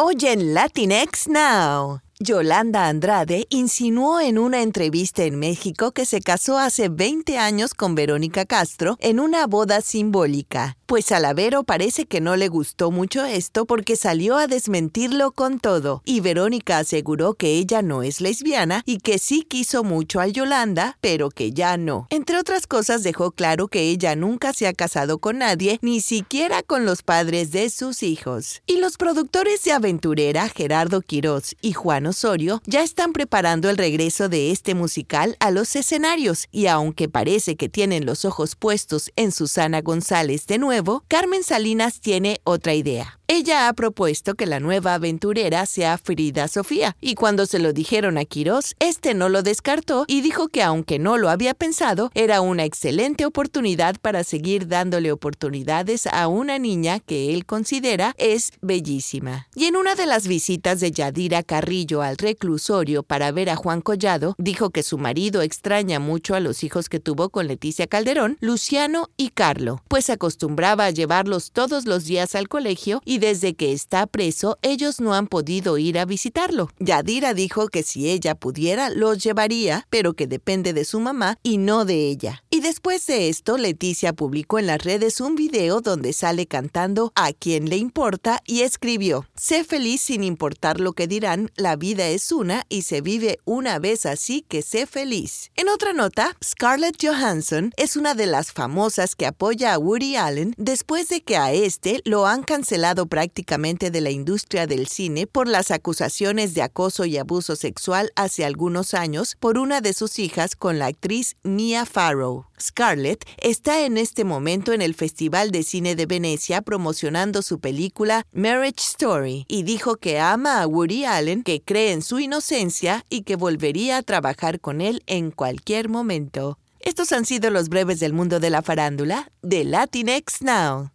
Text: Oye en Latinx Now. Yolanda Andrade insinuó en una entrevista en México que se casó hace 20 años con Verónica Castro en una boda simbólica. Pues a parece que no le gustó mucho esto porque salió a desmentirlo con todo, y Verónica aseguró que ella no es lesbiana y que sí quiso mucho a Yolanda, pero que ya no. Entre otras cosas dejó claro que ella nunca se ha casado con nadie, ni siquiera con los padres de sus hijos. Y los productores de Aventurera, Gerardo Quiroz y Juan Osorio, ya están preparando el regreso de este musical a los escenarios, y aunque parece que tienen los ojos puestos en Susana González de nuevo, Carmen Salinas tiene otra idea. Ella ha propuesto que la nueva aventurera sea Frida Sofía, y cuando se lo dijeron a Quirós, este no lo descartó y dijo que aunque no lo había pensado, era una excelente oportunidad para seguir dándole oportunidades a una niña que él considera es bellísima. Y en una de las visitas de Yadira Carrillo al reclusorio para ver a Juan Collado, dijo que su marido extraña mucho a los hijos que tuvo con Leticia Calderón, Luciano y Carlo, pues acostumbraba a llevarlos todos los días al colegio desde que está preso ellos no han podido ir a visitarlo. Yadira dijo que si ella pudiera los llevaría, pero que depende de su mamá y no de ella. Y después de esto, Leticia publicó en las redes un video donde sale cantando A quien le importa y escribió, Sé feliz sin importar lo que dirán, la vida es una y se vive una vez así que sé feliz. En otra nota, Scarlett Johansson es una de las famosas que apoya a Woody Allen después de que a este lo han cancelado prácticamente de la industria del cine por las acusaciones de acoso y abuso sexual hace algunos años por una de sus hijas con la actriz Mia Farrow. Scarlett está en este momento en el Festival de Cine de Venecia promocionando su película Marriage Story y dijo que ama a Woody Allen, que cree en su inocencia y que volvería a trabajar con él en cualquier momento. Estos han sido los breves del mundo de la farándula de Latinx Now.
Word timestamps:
Oye 0.00 0.30
en 0.32 0.54
Latinx 0.54 1.26
Now. 1.26 2.02
Yolanda 2.20 2.86
Andrade 2.86 3.48
insinuó 3.50 4.20
en 4.20 4.38
una 4.38 4.62
entrevista 4.62 5.24
en 5.24 5.40
México 5.40 5.90
que 5.90 6.06
se 6.06 6.20
casó 6.20 6.56
hace 6.56 6.88
20 6.88 7.36
años 7.36 7.74
con 7.74 7.96
Verónica 7.96 8.44
Castro 8.44 8.96
en 9.00 9.18
una 9.18 9.48
boda 9.48 9.80
simbólica. 9.80 10.77
Pues 10.88 11.12
a 11.12 11.20
parece 11.66 12.06
que 12.06 12.22
no 12.22 12.34
le 12.36 12.48
gustó 12.48 12.90
mucho 12.90 13.22
esto 13.22 13.66
porque 13.66 13.94
salió 13.94 14.38
a 14.38 14.46
desmentirlo 14.46 15.32
con 15.32 15.60
todo, 15.60 16.00
y 16.06 16.20
Verónica 16.20 16.78
aseguró 16.78 17.34
que 17.34 17.58
ella 17.58 17.82
no 17.82 18.02
es 18.02 18.22
lesbiana 18.22 18.82
y 18.86 18.96
que 18.96 19.18
sí 19.18 19.42
quiso 19.42 19.84
mucho 19.84 20.18
a 20.18 20.28
Yolanda, 20.28 20.96
pero 21.02 21.28
que 21.28 21.52
ya 21.52 21.76
no. 21.76 22.06
Entre 22.08 22.38
otras 22.38 22.66
cosas 22.66 23.02
dejó 23.02 23.32
claro 23.32 23.68
que 23.68 23.82
ella 23.82 24.16
nunca 24.16 24.54
se 24.54 24.66
ha 24.66 24.72
casado 24.72 25.18
con 25.18 25.38
nadie, 25.38 25.78
ni 25.82 26.00
siquiera 26.00 26.62
con 26.62 26.86
los 26.86 27.02
padres 27.02 27.50
de 27.50 27.68
sus 27.68 28.02
hijos. 28.02 28.62
Y 28.66 28.78
los 28.78 28.96
productores 28.96 29.62
de 29.64 29.72
Aventurera, 29.72 30.48
Gerardo 30.48 31.02
Quiroz 31.02 31.54
y 31.60 31.74
Juan 31.74 32.06
Osorio, 32.06 32.62
ya 32.64 32.82
están 32.82 33.12
preparando 33.12 33.68
el 33.68 33.76
regreso 33.76 34.30
de 34.30 34.52
este 34.52 34.74
musical 34.74 35.36
a 35.38 35.50
los 35.50 35.76
escenarios, 35.76 36.46
y 36.50 36.66
aunque 36.66 37.10
parece 37.10 37.56
que 37.56 37.68
tienen 37.68 38.06
los 38.06 38.24
ojos 38.24 38.56
puestos 38.56 39.12
en 39.16 39.32
Susana 39.32 39.82
González 39.82 40.46
de 40.46 40.56
nuevo, 40.56 40.77
Carmen 41.08 41.42
Salinas 41.42 42.00
tiene 42.00 42.40
otra 42.44 42.74
idea. 42.74 43.17
Ella 43.30 43.68
ha 43.68 43.74
propuesto 43.74 44.36
que 44.36 44.46
la 44.46 44.58
nueva 44.58 44.94
aventurera 44.94 45.66
sea 45.66 45.98
Frida 45.98 46.48
Sofía, 46.48 46.96
y 46.98 47.14
cuando 47.14 47.44
se 47.44 47.58
lo 47.58 47.74
dijeron 47.74 48.16
a 48.16 48.24
Quirós, 48.24 48.74
este 48.78 49.12
no 49.12 49.28
lo 49.28 49.42
descartó 49.42 50.06
y 50.08 50.22
dijo 50.22 50.48
que 50.48 50.62
aunque 50.62 50.98
no 50.98 51.18
lo 51.18 51.28
había 51.28 51.52
pensado, 51.52 52.10
era 52.14 52.40
una 52.40 52.64
excelente 52.64 53.26
oportunidad 53.26 53.96
para 54.00 54.24
seguir 54.24 54.66
dándole 54.66 55.12
oportunidades 55.12 56.06
a 56.06 56.26
una 56.26 56.58
niña 56.58 57.00
que 57.00 57.34
él 57.34 57.44
considera 57.44 58.14
es 58.16 58.52
bellísima. 58.62 59.46
Y 59.54 59.66
en 59.66 59.76
una 59.76 59.94
de 59.94 60.06
las 60.06 60.26
visitas 60.26 60.80
de 60.80 60.90
Yadira 60.90 61.42
Carrillo 61.42 62.00
al 62.00 62.16
reclusorio 62.16 63.02
para 63.02 63.30
ver 63.30 63.50
a 63.50 63.56
Juan 63.56 63.82
Collado, 63.82 64.36
dijo 64.38 64.70
que 64.70 64.82
su 64.82 64.96
marido 64.96 65.42
extraña 65.42 66.00
mucho 66.00 66.34
a 66.34 66.40
los 66.40 66.64
hijos 66.64 66.88
que 66.88 66.98
tuvo 66.98 67.28
con 67.28 67.46
Leticia 67.46 67.88
Calderón, 67.88 68.38
Luciano 68.40 69.10
y 69.18 69.28
Carlo, 69.28 69.82
pues 69.86 70.08
acostumbraba 70.08 70.86
a 70.86 70.90
llevarlos 70.92 71.50
todos 71.52 71.84
los 71.84 72.06
días 72.06 72.34
al 72.34 72.48
colegio 72.48 73.02
desde 73.18 73.54
que 73.54 73.72
está 73.72 74.06
preso 74.06 74.58
ellos 74.62 75.00
no 75.00 75.14
han 75.14 75.26
podido 75.26 75.78
ir 75.78 75.98
a 75.98 76.04
visitarlo. 76.04 76.70
Yadira 76.78 77.34
dijo 77.34 77.68
que 77.68 77.82
si 77.82 78.08
ella 78.08 78.34
pudiera 78.34 78.90
los 78.90 79.22
llevaría, 79.22 79.86
pero 79.90 80.14
que 80.14 80.26
depende 80.26 80.72
de 80.72 80.84
su 80.84 81.00
mamá 81.00 81.38
y 81.42 81.58
no 81.58 81.84
de 81.84 82.08
ella. 82.08 82.42
Y 82.50 82.60
después 82.60 83.06
de 83.06 83.28
esto, 83.28 83.58
Leticia 83.58 84.12
publicó 84.12 84.58
en 84.58 84.66
las 84.66 84.82
redes 84.82 85.20
un 85.20 85.34
video 85.34 85.80
donde 85.80 86.12
sale 86.12 86.46
cantando 86.46 87.12
A 87.14 87.32
quien 87.32 87.68
le 87.68 87.76
importa 87.76 88.42
y 88.46 88.62
escribió, 88.62 89.26
Sé 89.36 89.64
feliz 89.64 90.02
sin 90.02 90.24
importar 90.24 90.80
lo 90.80 90.92
que 90.92 91.06
dirán, 91.06 91.50
la 91.56 91.76
vida 91.76 92.08
es 92.08 92.32
una 92.32 92.64
y 92.68 92.82
se 92.82 93.00
vive 93.00 93.38
una 93.44 93.78
vez 93.78 94.06
así 94.06 94.44
que 94.48 94.62
sé 94.62 94.86
feliz. 94.86 95.50
En 95.56 95.68
otra 95.68 95.92
nota, 95.92 96.36
Scarlett 96.44 96.96
Johansson 97.00 97.72
es 97.76 97.96
una 97.96 98.14
de 98.14 98.26
las 98.26 98.52
famosas 98.52 99.14
que 99.14 99.26
apoya 99.26 99.74
a 99.74 99.78
Woody 99.78 100.16
Allen 100.16 100.54
después 100.56 101.08
de 101.08 101.22
que 101.22 101.36
a 101.36 101.52
este 101.52 102.00
lo 102.04 102.26
han 102.26 102.42
cancelado 102.42 103.06
prácticamente 103.08 103.90
de 103.90 104.00
la 104.00 104.10
industria 104.10 104.66
del 104.66 104.86
cine 104.86 105.26
por 105.26 105.48
las 105.48 105.70
acusaciones 105.70 106.54
de 106.54 106.62
acoso 106.62 107.04
y 107.04 107.16
abuso 107.16 107.56
sexual 107.56 108.12
hace 108.14 108.44
algunos 108.44 108.94
años 108.94 109.36
por 109.40 109.58
una 109.58 109.80
de 109.80 109.92
sus 109.92 110.18
hijas 110.18 110.54
con 110.54 110.78
la 110.78 110.86
actriz 110.86 111.36
Mia 111.42 111.84
Farrow. 111.86 112.46
Scarlett 112.60 113.24
está 113.38 113.84
en 113.84 113.98
este 113.98 114.24
momento 114.24 114.72
en 114.72 114.82
el 114.82 114.94
Festival 114.94 115.50
de 115.50 115.62
Cine 115.62 115.96
de 115.96 116.06
Venecia 116.06 116.62
promocionando 116.62 117.42
su 117.42 117.60
película 117.60 118.26
Marriage 118.32 118.80
Story 118.80 119.44
y 119.48 119.62
dijo 119.62 119.96
que 119.96 120.18
ama 120.20 120.62
a 120.62 120.66
Woody 120.66 121.04
Allen, 121.04 121.42
que 121.42 121.62
cree 121.62 121.92
en 121.92 122.02
su 122.02 122.18
inocencia 122.18 123.04
y 123.08 123.22
que 123.22 123.36
volvería 123.36 123.98
a 123.98 124.02
trabajar 124.02 124.60
con 124.60 124.80
él 124.80 125.02
en 125.06 125.30
cualquier 125.30 125.88
momento. 125.88 126.58
Estos 126.80 127.12
han 127.12 127.24
sido 127.24 127.50
los 127.50 127.68
breves 127.68 128.00
del 128.00 128.12
mundo 128.12 128.40
de 128.40 128.50
la 128.50 128.62
farándula 128.62 129.30
de 129.42 129.64
Latinx 129.64 130.42
Now. 130.42 130.86